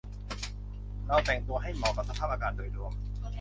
[1.07, 2.93] เราแต่งตัวให้เหมาะกับสภาพอากาศโดยรวม